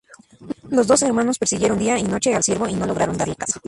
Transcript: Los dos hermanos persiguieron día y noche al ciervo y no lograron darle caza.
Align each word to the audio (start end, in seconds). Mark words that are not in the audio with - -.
Los 0.67 0.87
dos 0.87 1.03
hermanos 1.03 1.37
persiguieron 1.37 1.77
día 1.77 1.95
y 1.99 2.01
noche 2.01 2.33
al 2.33 2.41
ciervo 2.41 2.67
y 2.67 2.73
no 2.73 2.87
lograron 2.87 3.19
darle 3.19 3.35
caza. 3.35 3.59